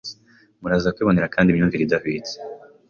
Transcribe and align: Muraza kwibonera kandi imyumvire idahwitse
Muraza 0.61 0.93
kwibonera 0.95 1.31
kandi 1.35 1.47
imyumvire 1.49 1.81
idahwitse 1.83 2.35